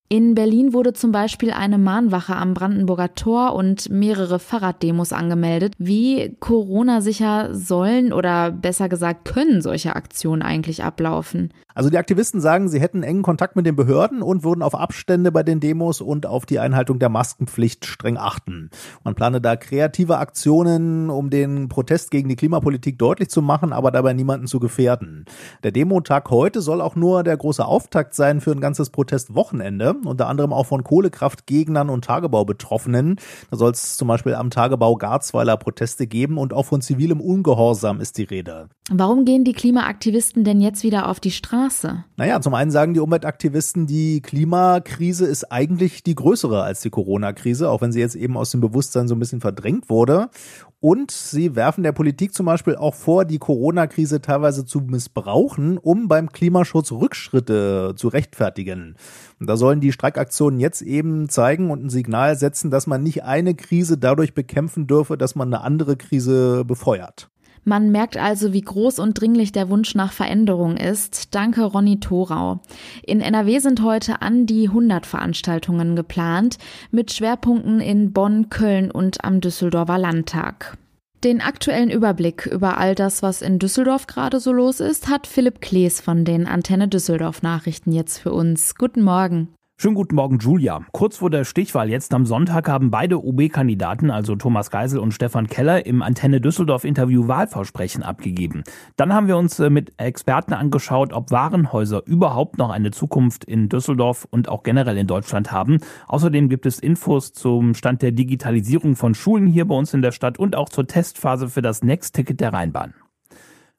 In 0.09 0.35
Berlin 0.35 0.71
wurde 0.71 0.93
zum 0.93 1.11
Beispiel 1.11 1.51
eine 1.51 1.77
Mahnwache 1.77 2.33
am 2.33 2.53
Brandenburger 2.53 3.13
Tor 3.13 3.53
und 3.53 3.89
mehrere 3.89 4.39
Fahrraddemos 4.39 5.11
angemeldet. 5.11 5.73
Wie 5.79 6.33
Corona-sicher 6.39 7.53
sollen 7.53 8.13
oder 8.13 8.51
besser 8.51 8.87
gesagt 8.87 9.25
können 9.25 9.61
solche 9.61 9.97
Aktionen 9.97 10.43
eigentlich 10.43 10.81
ablaufen? 10.81 11.51
Also 11.77 11.91
die 11.91 11.99
Aktivisten 11.99 12.41
sagen, 12.41 12.69
sie 12.69 12.79
hätten 12.79 13.03
engen 13.03 13.21
Kontakt 13.21 13.55
mit 13.55 13.67
den 13.67 13.75
Behörden 13.75 14.23
und 14.23 14.43
würden 14.43 14.63
auf 14.63 14.73
Abstände 14.73 15.31
bei 15.31 15.43
den 15.43 15.59
Demos 15.59 16.01
und 16.01 16.25
auf 16.25 16.47
die 16.47 16.57
Einhaltung 16.57 16.97
der 16.97 17.09
Maskenpflicht 17.09 17.85
streng 17.85 18.17
achten. 18.17 18.71
Man 19.03 19.13
plane 19.13 19.41
da 19.41 19.55
kreative 19.57 20.17
Aktionen, 20.17 21.11
um 21.11 21.29
den 21.29 21.69
Protest 21.69 22.09
gegen 22.09 22.29
die 22.29 22.35
Klimapolitik 22.35 22.97
deutlich 22.97 23.29
zu 23.29 23.43
machen, 23.43 23.73
aber 23.73 23.91
dabei 23.91 24.13
niemanden 24.13 24.47
zu 24.47 24.59
gefährden. 24.59 25.25
Der 25.61 25.71
Demotag 25.71 26.31
heute 26.31 26.61
soll 26.61 26.81
auch 26.81 26.95
nur 26.95 27.21
der 27.23 27.37
große 27.37 27.63
Auftakt 27.63 28.15
sein 28.15 28.41
für 28.41 28.53
ein 28.53 28.59
ganzes 28.59 28.89
Protestwochenende, 28.89 29.96
unter 30.05 30.27
anderem 30.27 30.53
auch 30.53 30.65
von 30.65 30.83
Kohlekraftgegnern 30.83 31.89
und 31.89 32.05
Tagebaubetroffenen. 32.05 33.15
Da 33.49 33.57
soll 33.57 33.71
es 33.71 33.97
zum 33.97 34.07
Beispiel 34.07 34.35
am 34.35 34.49
Tagebau 34.49 34.95
Garzweiler 34.95 35.57
Proteste 35.57 36.07
geben 36.07 36.37
und 36.37 36.53
auch 36.53 36.65
von 36.65 36.81
zivilem 36.81 37.21
Ungehorsam 37.21 37.99
ist 37.99 38.17
die 38.17 38.23
Rede. 38.23 38.69
Warum 38.89 39.25
gehen 39.25 39.43
die 39.43 39.53
Klimaaktivisten 39.53 40.43
denn 40.43 40.61
jetzt 40.61 40.83
wieder 40.83 41.09
auf 41.09 41.19
die 41.19 41.31
Straße? 41.31 42.05
Naja, 42.15 42.39
zum 42.39 42.53
einen 42.53 42.71
sagen 42.71 42.93
die 42.93 42.99
Umweltaktivisten, 42.99 43.85
die 43.85 44.21
Klimakrise 44.21 45.25
ist 45.25 45.51
eigentlich 45.51 46.03
die 46.03 46.15
größere 46.15 46.63
als 46.63 46.81
die 46.81 46.89
Corona-Krise, 46.89 47.69
auch 47.69 47.81
wenn 47.81 47.91
sie 47.91 47.99
jetzt 47.99 48.15
eben 48.15 48.37
aus 48.37 48.51
dem 48.51 48.61
Bewusstsein 48.61 49.07
so 49.07 49.15
ein 49.15 49.19
bisschen 49.19 49.41
verdrängt 49.41 49.89
wurde. 49.89 50.29
Und 50.79 51.09
sie 51.09 51.55
werfen 51.55 51.83
der 51.83 51.91
Politik 51.91 52.35
zum 52.35 52.45
Beispiel 52.45 52.75
auch 52.75 52.93
vor, 52.93 53.25
die 53.25 53.39
Corona-Krise 53.39 54.21
teilweise 54.21 54.63
zu 54.63 54.79
missbrauchen, 54.81 55.79
um 55.79 56.07
beim 56.07 56.31
Klimaschutz 56.31 56.91
Rückschritte 56.91 57.93
zu 57.95 58.07
rechtfertigen. 58.09 58.95
Und 59.39 59.49
da 59.49 59.57
sollen 59.57 59.81
die 59.81 59.91
Streikaktionen 59.91 60.59
jetzt 60.59 60.83
eben 60.83 61.29
zeigen 61.29 61.71
und 61.71 61.83
ein 61.83 61.89
Signal 61.89 62.37
setzen, 62.37 62.69
dass 62.69 62.85
man 62.85 63.01
nicht 63.01 63.23
eine 63.23 63.55
Krise 63.55 63.97
dadurch 63.97 64.35
bekämpfen 64.35 64.85
dürfe, 64.85 65.17
dass 65.17 65.35
man 65.35 65.51
eine 65.51 65.63
andere 65.63 65.97
Krise 65.97 66.63
befeuert. 66.63 67.29
Man 67.67 67.91
merkt 67.91 68.15
also, 68.15 68.53
wie 68.53 68.61
groß 68.61 68.97
und 68.97 69.19
dringlich 69.19 69.51
der 69.51 69.69
Wunsch 69.69 69.93
nach 69.93 70.13
Veränderung 70.13 70.77
ist. 70.77 71.35
Danke, 71.35 71.65
Ronny 71.65 71.99
Thorau. 71.99 72.61
In 73.05 73.19
NRW 73.19 73.59
sind 73.59 73.83
heute 73.83 74.21
an 74.21 74.45
die 74.45 74.69
100 74.69 75.05
Veranstaltungen 75.05 75.97
geplant, 75.97 76.59
mit 76.91 77.11
Schwerpunkten 77.11 77.81
in 77.81 78.13
Bonn, 78.13 78.47
Köln 78.49 78.89
und 78.89 79.25
am 79.25 79.41
Düsseldorfer 79.41 79.97
Landtag. 79.97 80.77
Den 81.25 81.41
aktuellen 81.41 81.91
Überblick 81.91 82.45
über 82.45 82.77
all 82.77 82.95
das, 82.95 83.21
was 83.21 83.41
in 83.41 83.59
Düsseldorf 83.59 84.07
gerade 84.07 84.39
so 84.39 84.53
los 84.53 84.79
ist, 84.79 85.09
hat 85.09 85.27
Philipp 85.27 85.59
Klees 85.59 85.99
von 85.99 86.23
den 86.23 86.47
Antenne 86.47 86.87
Düsseldorf 86.87 87.41
Nachrichten 87.41 87.91
jetzt 87.91 88.19
für 88.19 88.31
uns. 88.31 88.75
Guten 88.75 89.01
Morgen. 89.01 89.49
Schönen 89.79 89.93
guten 89.93 90.15
Morgen, 90.15 90.39
Julia. 90.39 90.81
Kurz 90.91 91.17
vor 91.17 91.29
der 91.29 91.45
Stichwahl 91.45 91.91
jetzt 91.91 92.11
am 92.11 92.25
Sonntag 92.25 92.67
haben 92.67 92.89
beide 92.89 93.23
OB-Kandidaten, 93.23 94.09
also 94.09 94.35
Thomas 94.35 94.71
Geisel 94.71 94.97
und 94.97 95.11
Stefan 95.11 95.45
Keller, 95.45 95.85
im 95.85 96.01
Antenne 96.01 96.41
Düsseldorf-Interview 96.41 97.27
Wahlversprechen 97.27 98.01
abgegeben. 98.01 98.63
Dann 98.95 99.13
haben 99.13 99.27
wir 99.27 99.37
uns 99.37 99.59
äh, 99.59 99.69
mit 99.69 99.93
Experten 99.97 100.53
angeschaut, 100.53 101.13
ob 101.13 101.29
Warenhäuser 101.29 102.01
überhaupt 102.07 102.57
noch 102.57 102.71
eine 102.71 102.89
Zukunft 102.89 103.43
in 103.43 103.69
Düsseldorf 103.69 104.27
und 104.31 104.49
auch 104.49 104.63
generell 104.63 104.97
in 104.97 105.05
Deutschland 105.05 105.51
haben. 105.51 105.77
Außerdem 106.07 106.49
gibt 106.49 106.65
es 106.65 106.79
Infos 106.79 107.33
zum 107.33 107.75
Stand 107.75 108.01
der 108.01 108.13
Digitalisierung 108.13 108.95
von 108.95 109.13
Schulen 109.13 109.45
hier 109.45 109.67
bei 109.67 109.75
uns 109.75 109.93
in 109.93 110.01
der 110.01 110.11
Stadt 110.11 110.39
und 110.39 110.55
auch 110.55 110.69
zur 110.69 110.87
Testphase 110.87 111.49
für 111.49 111.61
das 111.61 111.83
Next-Ticket 111.83 112.39
der 112.39 112.51
Rheinbahn. 112.51 112.95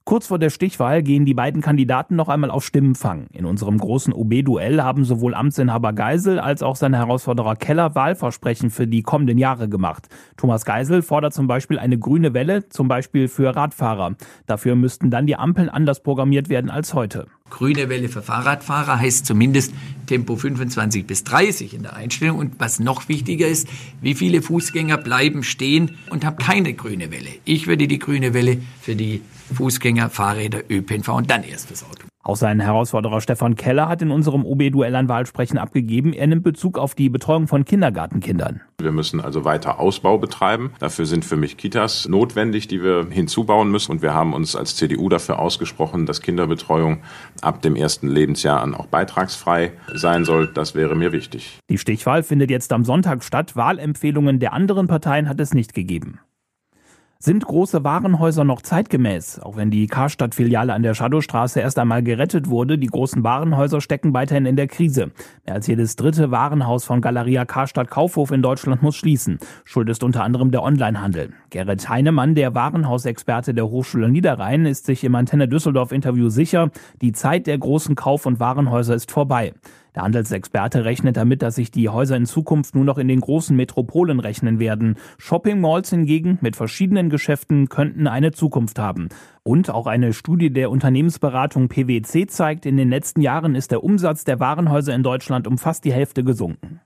Kurz 0.08 0.28
vor 0.28 0.38
der 0.38 0.48
Stichwahl 0.48 1.02
gehen 1.02 1.26
die 1.26 1.34
beiden 1.34 1.60
Kandidaten 1.60 2.16
noch 2.16 2.30
einmal 2.30 2.50
auf 2.50 2.64
Stimmenfang. 2.64 3.26
In 3.30 3.44
unserem 3.44 3.76
großen 3.76 4.14
OB-Duell 4.14 4.80
haben 4.80 5.04
sowohl 5.04 5.34
Amtsinhaber 5.34 5.92
Geisel 5.92 6.38
als 6.38 6.62
auch 6.62 6.76
sein 6.76 6.94
Herausforderer 6.94 7.56
Keller 7.56 7.94
Wahlversprechen 7.94 8.70
für 8.70 8.86
die 8.86 9.02
kommenden 9.02 9.36
Jahre 9.36 9.68
gemacht. 9.68 10.08
Thomas 10.38 10.64
Geisel 10.64 11.02
fordert 11.02 11.34
zum 11.34 11.46
Beispiel 11.46 11.78
eine 11.78 11.98
grüne 11.98 12.32
Welle, 12.32 12.70
zum 12.70 12.88
Beispiel 12.88 13.28
für 13.28 13.54
Radfahrer. 13.54 14.14
Dafür 14.46 14.76
müssten 14.76 15.10
dann 15.10 15.26
die 15.26 15.36
Ampeln 15.36 15.68
anders 15.68 16.02
programmiert 16.02 16.48
werden 16.48 16.70
als 16.70 16.94
heute. 16.94 17.26
Grüne 17.50 17.88
Welle 17.88 18.08
für 18.08 18.22
Fahrradfahrer 18.22 18.98
heißt 18.98 19.26
zumindest 19.26 19.72
Tempo 20.06 20.36
25 20.36 21.06
bis 21.06 21.24
30 21.24 21.74
in 21.74 21.82
der 21.82 21.94
Einstellung. 21.94 22.38
Und 22.38 22.54
was 22.58 22.80
noch 22.80 23.08
wichtiger 23.08 23.46
ist, 23.46 23.68
wie 24.00 24.14
viele 24.14 24.42
Fußgänger 24.42 24.96
bleiben 24.96 25.42
stehen 25.42 25.98
und 26.10 26.24
haben 26.24 26.38
keine 26.38 26.74
grüne 26.74 27.10
Welle. 27.10 27.30
Ich 27.44 27.66
würde 27.66 27.86
die 27.86 27.98
grüne 27.98 28.34
Welle 28.34 28.58
für 28.80 28.96
die 28.96 29.22
Fußgänger, 29.54 30.10
Fahrräder, 30.10 30.62
ÖPNV 30.68 31.08
und 31.08 31.30
dann 31.30 31.44
erst 31.44 31.70
das 31.70 31.84
Auto. 31.84 32.07
Auch 32.28 32.36
sein 32.36 32.60
Herausforderer 32.60 33.22
Stefan 33.22 33.56
Keller 33.56 33.88
hat 33.88 34.02
in 34.02 34.10
unserem 34.10 34.44
OB-Duell 34.44 34.94
ein 34.94 35.08
Wahlsprechen 35.08 35.56
abgegeben. 35.56 36.12
Er 36.12 36.26
nimmt 36.26 36.42
Bezug 36.42 36.76
auf 36.76 36.94
die 36.94 37.08
Betreuung 37.08 37.48
von 37.48 37.64
Kindergartenkindern. 37.64 38.60
Wir 38.82 38.92
müssen 38.92 39.22
also 39.22 39.46
weiter 39.46 39.80
Ausbau 39.80 40.18
betreiben. 40.18 40.72
Dafür 40.78 41.06
sind 41.06 41.24
für 41.24 41.38
mich 41.38 41.56
Kitas 41.56 42.06
notwendig, 42.06 42.68
die 42.68 42.82
wir 42.82 43.06
hinzubauen 43.08 43.70
müssen. 43.70 43.92
Und 43.92 44.02
wir 44.02 44.12
haben 44.12 44.34
uns 44.34 44.56
als 44.56 44.76
CDU 44.76 45.08
dafür 45.08 45.38
ausgesprochen, 45.38 46.04
dass 46.04 46.20
Kinderbetreuung 46.20 46.98
ab 47.40 47.62
dem 47.62 47.76
ersten 47.76 48.08
Lebensjahr 48.08 48.60
an 48.60 48.74
auch 48.74 48.88
beitragsfrei 48.88 49.72
sein 49.94 50.26
soll. 50.26 50.48
Das 50.52 50.74
wäre 50.74 50.96
mir 50.96 51.12
wichtig. 51.12 51.58
Die 51.70 51.78
Stichwahl 51.78 52.22
findet 52.22 52.50
jetzt 52.50 52.74
am 52.74 52.84
Sonntag 52.84 53.24
statt. 53.24 53.56
Wahlempfehlungen 53.56 54.38
der 54.38 54.52
anderen 54.52 54.86
Parteien 54.86 55.30
hat 55.30 55.40
es 55.40 55.54
nicht 55.54 55.72
gegeben. 55.72 56.20
Sind 57.20 57.44
große 57.44 57.82
Warenhäuser 57.82 58.44
noch 58.44 58.62
zeitgemäß? 58.62 59.40
Auch 59.40 59.56
wenn 59.56 59.72
die 59.72 59.88
Karstadt-Filiale 59.88 60.72
an 60.72 60.84
der 60.84 60.94
Shadowstraße 60.94 61.58
erst 61.58 61.76
einmal 61.80 62.00
gerettet 62.00 62.48
wurde, 62.48 62.78
die 62.78 62.86
großen 62.86 63.24
Warenhäuser 63.24 63.80
stecken 63.80 64.14
weiterhin 64.14 64.46
in 64.46 64.54
der 64.54 64.68
Krise. 64.68 65.10
Mehr 65.44 65.56
als 65.56 65.66
jedes 65.66 65.96
dritte 65.96 66.30
Warenhaus 66.30 66.84
von 66.84 67.00
Galeria 67.00 67.44
Karstadt 67.44 67.90
Kaufhof 67.90 68.30
in 68.30 68.40
Deutschland 68.40 68.84
muss 68.84 68.94
schließen. 68.94 69.40
Schuld 69.64 69.88
ist 69.88 70.04
unter 70.04 70.22
anderem 70.22 70.52
der 70.52 70.62
Onlinehandel. 70.62 71.30
Gerrit 71.50 71.88
Heinemann, 71.88 72.36
der 72.36 72.54
Warenhausexperte 72.54 73.52
der 73.52 73.68
Hochschule 73.68 74.08
Niederrhein, 74.08 74.64
ist 74.64 74.86
sich 74.86 75.02
im 75.02 75.16
Antenne 75.16 75.48
Düsseldorf 75.48 75.90
Interview 75.90 76.28
sicher, 76.28 76.70
die 77.02 77.10
Zeit 77.10 77.48
der 77.48 77.58
großen 77.58 77.96
Kauf- 77.96 78.26
und 78.26 78.38
Warenhäuser 78.38 78.94
ist 78.94 79.10
vorbei. 79.10 79.54
Der 79.98 80.04
Handelsexperte 80.04 80.84
rechnet 80.84 81.16
damit, 81.16 81.42
dass 81.42 81.56
sich 81.56 81.72
die 81.72 81.88
Häuser 81.88 82.14
in 82.14 82.24
Zukunft 82.24 82.76
nur 82.76 82.84
noch 82.84 82.98
in 82.98 83.08
den 83.08 83.18
großen 83.18 83.56
Metropolen 83.56 84.20
rechnen 84.20 84.60
werden. 84.60 84.94
Shopping 85.18 85.60
Malls 85.60 85.90
hingegen 85.90 86.38
mit 86.40 86.54
verschiedenen 86.54 87.10
Geschäften 87.10 87.68
könnten 87.68 88.06
eine 88.06 88.30
Zukunft 88.30 88.78
haben. 88.78 89.08
Und 89.42 89.70
auch 89.70 89.88
eine 89.88 90.12
Studie 90.12 90.52
der 90.52 90.70
Unternehmensberatung 90.70 91.66
PwC 91.66 92.28
zeigt, 92.28 92.64
in 92.64 92.76
den 92.76 92.90
letzten 92.90 93.22
Jahren 93.22 93.56
ist 93.56 93.72
der 93.72 93.82
Umsatz 93.82 94.22
der 94.22 94.38
Warenhäuser 94.38 94.94
in 94.94 95.02
Deutschland 95.02 95.48
um 95.48 95.58
fast 95.58 95.84
die 95.84 95.92
Hälfte 95.92 96.22
gesunken. 96.22 96.77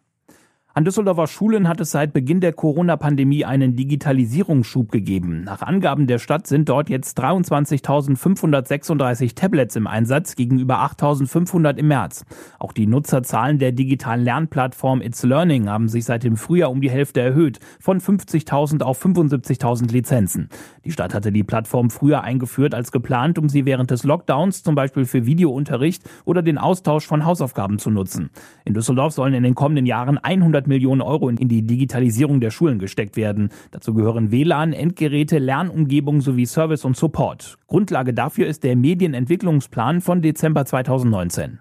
An 0.74 0.86
Düsseldorfer 0.86 1.26
Schulen 1.26 1.68
hat 1.68 1.82
es 1.82 1.90
seit 1.90 2.14
Beginn 2.14 2.40
der 2.40 2.54
Corona-Pandemie 2.54 3.44
einen 3.44 3.76
Digitalisierungsschub 3.76 4.90
gegeben. 4.90 5.44
Nach 5.44 5.60
Angaben 5.60 6.06
der 6.06 6.18
Stadt 6.18 6.46
sind 6.46 6.70
dort 6.70 6.88
jetzt 6.88 7.20
23.536 7.20 9.34
Tablets 9.34 9.76
im 9.76 9.86
Einsatz 9.86 10.34
gegenüber 10.34 10.82
8.500 10.82 11.76
im 11.76 11.88
März. 11.88 12.24
Auch 12.58 12.72
die 12.72 12.86
Nutzerzahlen 12.86 13.58
der 13.58 13.72
digitalen 13.72 14.24
Lernplattform 14.24 15.02
It's 15.02 15.22
Learning 15.22 15.68
haben 15.68 15.88
sich 15.88 16.06
seit 16.06 16.24
dem 16.24 16.38
Frühjahr 16.38 16.70
um 16.70 16.80
die 16.80 16.90
Hälfte 16.90 17.20
erhöht, 17.20 17.60
von 17.78 18.00
50.000 18.00 18.82
auf 18.82 19.04
75.000 19.04 19.92
Lizenzen. 19.92 20.48
Die 20.86 20.92
Stadt 20.92 21.12
hatte 21.12 21.32
die 21.32 21.44
Plattform 21.44 21.90
früher 21.90 22.22
eingeführt 22.22 22.74
als 22.74 22.92
geplant, 22.92 23.38
um 23.38 23.50
sie 23.50 23.66
während 23.66 23.90
des 23.90 24.04
Lockdowns 24.04 24.62
zum 24.62 24.74
Beispiel 24.74 25.04
für 25.04 25.26
Videounterricht 25.26 26.02
oder 26.24 26.40
den 26.40 26.56
Austausch 26.56 27.06
von 27.06 27.26
Hausaufgaben 27.26 27.78
zu 27.78 27.90
nutzen. 27.90 28.30
In 28.64 28.72
Düsseldorf 28.72 29.12
sollen 29.12 29.34
in 29.34 29.42
den 29.42 29.54
kommenden 29.54 29.84
Jahren 29.84 30.16
100 30.16 30.61
100 30.62 30.66
Millionen 30.68 31.02
Euro 31.02 31.28
in 31.28 31.48
die 31.48 31.62
Digitalisierung 31.62 32.40
der 32.40 32.50
Schulen 32.50 32.78
gesteckt 32.78 33.16
werden. 33.16 33.50
Dazu 33.70 33.94
gehören 33.94 34.30
WLAN, 34.30 34.72
Endgeräte, 34.72 35.38
Lernumgebung 35.38 36.20
sowie 36.20 36.46
Service 36.46 36.84
und 36.84 36.96
Support. 36.96 37.58
Grundlage 37.66 38.14
dafür 38.14 38.46
ist 38.46 38.62
der 38.64 38.76
Medienentwicklungsplan 38.76 40.00
von 40.00 40.22
Dezember 40.22 40.64
2019. 40.64 41.60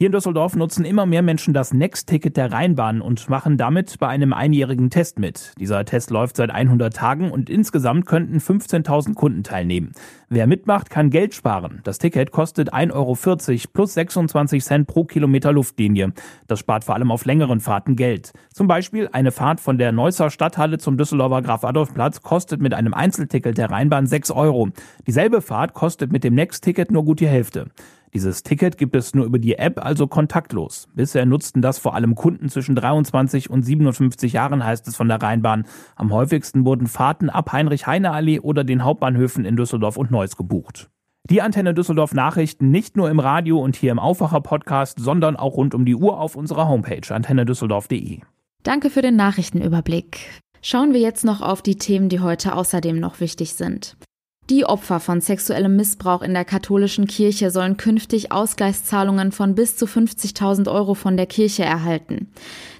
Hier 0.00 0.06
in 0.06 0.12
Düsseldorf 0.12 0.56
nutzen 0.56 0.86
immer 0.86 1.04
mehr 1.04 1.20
Menschen 1.20 1.52
das 1.52 1.74
Next-Ticket 1.74 2.34
der 2.38 2.50
Rheinbahn 2.50 3.02
und 3.02 3.28
machen 3.28 3.58
damit 3.58 3.98
bei 3.98 4.08
einem 4.08 4.32
einjährigen 4.32 4.88
Test 4.88 5.18
mit. 5.18 5.52
Dieser 5.60 5.84
Test 5.84 6.08
läuft 6.08 6.36
seit 6.36 6.50
100 6.50 6.96
Tagen 6.96 7.30
und 7.30 7.50
insgesamt 7.50 8.06
könnten 8.06 8.38
15.000 8.38 9.12
Kunden 9.12 9.42
teilnehmen. 9.42 9.92
Wer 10.30 10.46
mitmacht, 10.46 10.88
kann 10.88 11.10
Geld 11.10 11.34
sparen. 11.34 11.80
Das 11.84 11.98
Ticket 11.98 12.30
kostet 12.30 12.72
1,40 12.72 12.94
Euro 12.94 13.14
plus 13.74 13.92
26 13.92 14.64
Cent 14.64 14.86
pro 14.86 15.04
Kilometer 15.04 15.52
Luftlinie. 15.52 16.14
Das 16.46 16.60
spart 16.60 16.84
vor 16.84 16.94
allem 16.94 17.10
auf 17.10 17.26
längeren 17.26 17.60
Fahrten 17.60 17.94
Geld. 17.94 18.32
Zum 18.54 18.68
Beispiel 18.68 19.10
eine 19.12 19.32
Fahrt 19.32 19.60
von 19.60 19.76
der 19.76 19.92
Neusser 19.92 20.30
Stadthalle 20.30 20.78
zum 20.78 20.96
Düsseldorfer 20.96 21.42
Graf-Adolf-Platz 21.42 22.22
kostet 22.22 22.62
mit 22.62 22.72
einem 22.72 22.94
Einzelticket 22.94 23.58
der 23.58 23.70
Rheinbahn 23.70 24.06
6 24.06 24.30
Euro. 24.30 24.70
Dieselbe 25.06 25.42
Fahrt 25.42 25.74
kostet 25.74 26.10
mit 26.10 26.24
dem 26.24 26.34
Next-Ticket 26.36 26.90
nur 26.90 27.04
gut 27.04 27.20
die 27.20 27.28
Hälfte. 27.28 27.66
Dieses 28.12 28.42
Ticket 28.42 28.76
gibt 28.76 28.96
es 28.96 29.14
nur 29.14 29.24
über 29.24 29.38
die 29.38 29.56
App, 29.56 29.84
also 29.84 30.06
kontaktlos. 30.06 30.88
Bisher 30.94 31.26
nutzten 31.26 31.62
das 31.62 31.78
vor 31.78 31.94
allem 31.94 32.16
Kunden 32.16 32.48
zwischen 32.48 32.74
23 32.74 33.50
und 33.50 33.62
57 33.62 34.32
Jahren, 34.32 34.64
heißt 34.64 34.88
es 34.88 34.96
von 34.96 35.08
der 35.08 35.22
Rheinbahn. 35.22 35.64
Am 35.94 36.12
häufigsten 36.12 36.64
wurden 36.64 36.88
Fahrten 36.88 37.30
ab 37.30 37.52
Heinrich-Heine-Allee 37.52 38.40
oder 38.40 38.64
den 38.64 38.82
Hauptbahnhöfen 38.84 39.44
in 39.44 39.56
Düsseldorf 39.56 39.96
und 39.96 40.10
Neuss 40.10 40.36
gebucht. 40.36 40.90
Die 41.28 41.42
Antenne 41.42 41.74
Düsseldorf 41.74 42.12
Nachrichten 42.12 42.72
nicht 42.72 42.96
nur 42.96 43.08
im 43.08 43.20
Radio 43.20 43.60
und 43.62 43.76
hier 43.76 43.92
im 43.92 44.00
Aufwacher 44.00 44.40
Podcast, 44.40 44.98
sondern 44.98 45.36
auch 45.36 45.56
rund 45.56 45.74
um 45.74 45.84
die 45.84 45.94
Uhr 45.94 46.18
auf 46.18 46.34
unserer 46.34 46.66
Homepage 46.66 47.14
antennedüsseldorf.de. 47.14 48.20
Danke 48.64 48.90
für 48.90 49.02
den 49.02 49.14
Nachrichtenüberblick. 49.14 50.42
Schauen 50.62 50.92
wir 50.92 51.00
jetzt 51.00 51.24
noch 51.24 51.40
auf 51.40 51.62
die 51.62 51.76
Themen, 51.76 52.08
die 52.08 52.20
heute 52.20 52.54
außerdem 52.54 52.98
noch 52.98 53.20
wichtig 53.20 53.54
sind. 53.54 53.96
Die 54.50 54.64
Opfer 54.64 54.98
von 54.98 55.20
sexuellem 55.20 55.76
Missbrauch 55.76 56.22
in 56.22 56.34
der 56.34 56.44
katholischen 56.44 57.06
Kirche 57.06 57.52
sollen 57.52 57.76
künftig 57.76 58.32
Ausgleichszahlungen 58.32 59.30
von 59.30 59.54
bis 59.54 59.76
zu 59.76 59.86
50.000 59.86 60.68
Euro 60.68 60.94
von 60.94 61.16
der 61.16 61.26
Kirche 61.26 61.62
erhalten. 61.62 62.32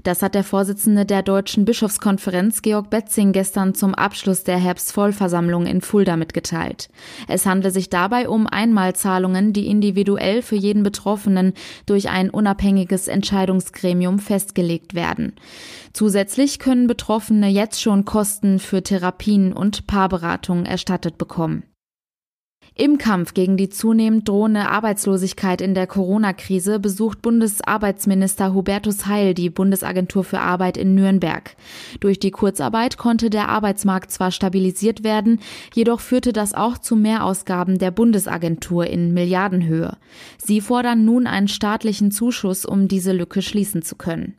Das 0.02 0.22
hat 0.22 0.34
der 0.34 0.44
Vorsitzende 0.44 1.04
der 1.04 1.22
Deutschen 1.22 1.64
Bischofskonferenz 1.64 2.62
Georg 2.62 2.90
Betzing 2.90 3.32
gestern 3.32 3.74
zum 3.74 3.94
Abschluss 3.94 4.44
der 4.44 4.56
Herbstvollversammlung 4.56 5.66
in 5.66 5.80
Fulda 5.80 6.16
mitgeteilt. 6.16 6.88
Es 7.28 7.44
handle 7.44 7.70
sich 7.70 7.90
dabei 7.90 8.28
um 8.28 8.46
Einmalzahlungen, 8.46 9.52
die 9.52 9.66
individuell 9.66 10.42
für 10.42 10.56
jeden 10.56 10.82
Betroffenen 10.82 11.52
durch 11.86 12.08
ein 12.08 12.30
unabhängiges 12.30 13.08
Entscheidungsgremium 13.08 14.18
festgelegt 14.18 14.94
werden. 14.94 15.34
Zusätzlich 15.92 16.58
können 16.58 16.86
Betroffene 16.86 17.48
jetzt 17.48 17.82
schon 17.82 18.04
Kosten 18.04 18.58
für 18.58 18.82
Therapien 18.82 19.52
und 19.52 19.86
Paarberatungen 19.86 20.66
erstattet 20.66 21.18
bekommen. 21.18 21.64
Im 22.76 22.98
Kampf 22.98 23.34
gegen 23.34 23.56
die 23.56 23.68
zunehmend 23.68 24.28
drohende 24.28 24.68
Arbeitslosigkeit 24.68 25.60
in 25.60 25.74
der 25.74 25.86
Corona-Krise 25.86 26.78
besucht 26.78 27.20
Bundesarbeitsminister 27.20 28.54
Hubertus 28.54 29.06
Heil 29.06 29.34
die 29.34 29.50
Bundesagentur 29.50 30.24
für 30.24 30.40
Arbeit 30.40 30.76
in 30.76 30.94
Nürnberg. 30.94 31.56
Durch 31.98 32.18
die 32.20 32.30
Kurzarbeit 32.30 32.96
konnte 32.96 33.28
der 33.28 33.48
Arbeitsmarkt 33.48 34.10
zwar 34.12 34.30
stabilisiert 34.30 35.04
werden, 35.04 35.40
jedoch 35.74 36.00
führte 36.00 36.32
das 36.32 36.54
auch 36.54 36.78
zu 36.78 36.96
Mehrausgaben 36.96 37.78
der 37.78 37.90
Bundesagentur 37.90 38.86
in 38.86 39.12
Milliardenhöhe. 39.12 39.96
Sie 40.38 40.60
fordern 40.60 41.04
nun 41.04 41.26
einen 41.26 41.48
staatlichen 41.48 42.12
Zuschuss, 42.12 42.64
um 42.64 42.88
diese 42.88 43.12
Lücke 43.12 43.42
schließen 43.42 43.82
zu 43.82 43.96
können. 43.96 44.34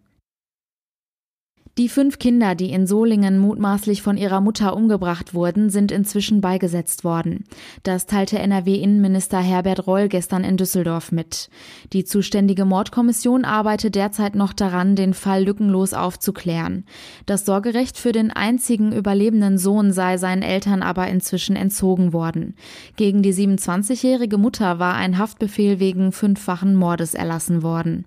Die 1.78 1.88
fünf 1.88 2.20
Kinder, 2.20 2.54
die 2.54 2.72
in 2.72 2.86
Solingen 2.86 3.40
mutmaßlich 3.40 4.02
von 4.02 4.18
ihrer 4.18 4.42
Mutter 4.42 4.76
umgebracht 4.76 5.34
wurden, 5.34 5.70
sind 5.70 5.94
inzwischen 5.94 6.42
beigesetzt 6.42 7.06
worden. 7.06 7.46
Das 7.84 8.08
teilte 8.08 8.40
NRW-Innenminister 8.40 9.40
Herbert 9.40 9.88
Reul 9.88 10.10
gestern 10.10 10.44
in 10.44 10.58
Düsseldorf 10.58 11.14
mit. 11.14 11.50
Die 11.94 12.04
zuständige 12.04 12.66
Mordkommission 12.66 13.46
arbeitet 13.46 13.96
derzeit 13.96 14.36
noch 14.36 14.52
daran, 14.52 14.98
den 14.98 15.14
Fall 15.14 15.46
lückenlos 15.46 15.94
aufzuklären. 15.94 16.84
Das 17.26 17.46
Sorgerecht 17.46 17.98
für 17.98 18.12
den 18.12 18.32
einzigen 18.32 18.92
überlebenden 18.92 19.58
Sohn 19.58 19.94
sei 19.94 20.18
seinen 20.18 20.42
Eltern 20.42 20.84
aber 20.84 21.08
inzwischen 21.08 21.56
entzogen 21.56 22.12
worden. 22.12 22.56
Gegen 22.98 23.24
die 23.24 23.34
27-jährige 23.34 24.38
Mutter 24.38 24.80
war 24.80 24.96
ein 24.96 25.18
Haftbefehl 25.18 25.80
wegen 25.80 26.12
fünffachen 26.12 26.76
Mordes 26.76 27.14
erlassen 27.14 27.64
worden. 27.64 28.04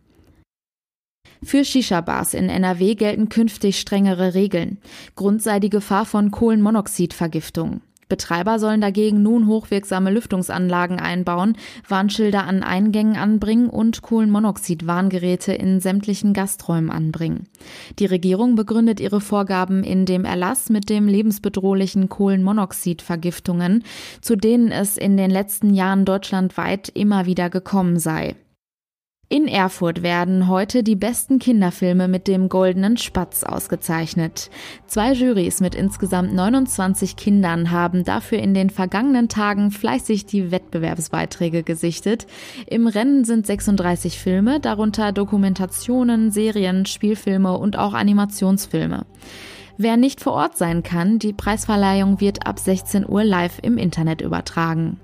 Für 1.43 1.65
Shisha-Bars 1.65 2.35
in 2.35 2.49
NRW 2.49 2.95
gelten 2.95 3.29
künftig 3.29 3.81
strengere 3.81 4.35
Regeln. 4.35 4.79
Grund 5.17 5.43
sei 5.43 5.61
die 5.61 5.71
Gefahr 5.71 6.07
von 6.07 6.31
Kohlenmonoxidvergiftung. 6.31 7.81
Betreiber 8.09 8.59
sollen 8.59 8.81
dagegen 8.81 9.23
nun 9.23 9.47
hochwirksame 9.47 10.11
Lüftungsanlagen 10.11 11.01
einbauen, 11.01 11.57
Warnschilder 11.89 12.45
an 12.45 12.63
Eingängen 12.63 13.17
anbringen 13.17 13.69
und 13.69 14.03
Kohlenmonoxid-Warngeräte 14.03 15.53
in 15.53 15.81
sämtlichen 15.81 16.33
Gasträumen 16.33 16.91
anbringen. 16.91 17.49
Die 17.99 18.07
Regierung 18.07 18.55
begründet 18.57 19.01
ihre 19.01 19.21
Vorgaben 19.21 19.83
in 19.85 20.07
dem 20.07 20.25
Erlass 20.25 20.69
mit 20.69 20.91
dem 20.91 21.09
lebensbedrohlichen 21.09 22.09
Kohlenmonoxidvergiftungen, 22.09 23.85
zu 24.21 24.37
denen 24.37 24.71
es 24.71 24.97
in 24.97 25.17
den 25.17 25.31
letzten 25.31 25.75
Jahren 25.75 26.05
deutschlandweit 26.05 26.91
immer 26.91 27.27
wieder 27.27 27.51
gekommen 27.51 27.99
sei. 27.99 28.37
In 29.35 29.49
Erfurt 29.49 30.05
werden 30.05 30.47
heute 30.47 30.85
die 30.85 30.95
besten 30.95 31.41
Kinderfilme 31.41 32.07
mit 32.07 32.29
dem 32.29 32.49
Goldenen 32.49 32.97
Spatz 32.97 33.43
ausgezeichnet. 33.43 34.49
Zwei 34.87 35.13
Jurys 35.13 35.59
mit 35.59 35.75
insgesamt 35.75 36.33
29 36.33 37.17
Kindern 37.17 37.73
haben 37.73 38.05
dafür 38.05 38.39
in 38.39 38.55
den 38.55 38.71
vergangenen 38.71 39.29
Tagen 39.29 39.73
fleißig 39.73 40.27
die 40.27 40.53
Wettbewerbsbeiträge 40.53 41.65
gesichtet. 41.65 42.29
Im 42.69 42.87
Rennen 42.87 43.25
sind 43.25 43.45
36 43.45 44.21
Filme, 44.21 44.61
darunter 44.61 45.11
Dokumentationen, 45.11 46.31
Serien, 46.31 46.87
Spielfilme 46.87 47.59
und 47.59 47.77
auch 47.77 47.95
Animationsfilme. 47.95 49.05
Wer 49.77 49.97
nicht 49.97 50.21
vor 50.21 50.35
Ort 50.35 50.57
sein 50.57 50.85
kann, 50.85 51.19
die 51.19 51.33
Preisverleihung 51.33 52.21
wird 52.21 52.47
ab 52.47 52.61
16 52.61 53.05
Uhr 53.09 53.25
live 53.25 53.59
im 53.63 53.79
Internet 53.79 54.21
übertragen. 54.21 55.01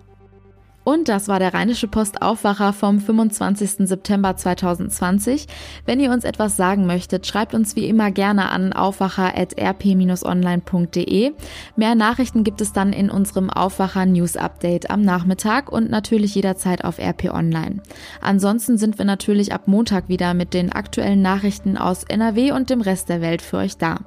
Und 0.83 1.09
das 1.09 1.29
war 1.29 1.39
der 1.39 1.55
Rheinische 1.55 1.87
Post 1.89 2.23
Aufwacher 2.23 2.73
vom 2.73 3.01
25. 3.01 3.87
September 3.87 4.35
2020. 4.37 5.47
Wenn 5.85 6.01
ihr 6.01 6.11
uns 6.11 6.25
etwas 6.25 6.57
sagen 6.57 6.87
möchtet, 6.87 7.27
schreibt 7.27 7.53
uns 7.55 7.77
wie 7.77 7.87
immer 7.87 8.11
gerne 8.11 8.49
an 8.51 8.73
aufwacher.rp-online.de. 8.73 11.33
Mehr 11.77 11.95
Nachrichten 11.95 12.43
gibt 12.45 12.63
es 12.63 12.73
dann 12.73 12.93
in 12.93 13.09
unserem 13.11 13.51
Aufwacher 13.51 14.07
News 14.07 14.37
Update 14.37 14.91
am 14.91 15.03
Nachmittag 15.03 15.71
und 15.71 15.89
natürlich 15.91 16.35
jederzeit 16.35 16.85
auf 16.85 16.99
RP 16.99 17.33
Online. 17.33 17.83
Ansonsten 18.23 18.79
sind 18.79 18.99
wir 18.99 19.05
natürlich 19.05 19.53
ab 19.53 19.63
Montag 19.67 20.09
wieder 20.09 20.33
mit 20.35 20.55
den 20.55 20.73
aktuellen 20.73 21.21
Nachrichten 21.21 21.77
aus 21.77 22.05
NRW 22.05 22.53
und 22.53 22.71
dem 22.71 22.81
Rest 22.81 23.11
der 23.11 23.21
Welt 23.21 23.43
für 23.43 23.59
euch 23.59 23.77
da. 23.77 23.99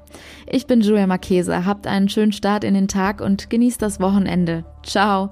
Ich 0.47 0.65
bin 0.65 0.81
Julia 0.81 1.05
Marchese, 1.07 1.65
habt 1.65 1.87
einen 1.87 2.07
schönen 2.09 2.31
Start 2.31 2.63
in 2.63 2.73
den 2.73 2.87
Tag 2.87 3.19
und 3.21 3.49
genießt 3.49 3.81
das 3.81 3.99
Wochenende. 3.99 4.63
Ciao! 4.83 5.31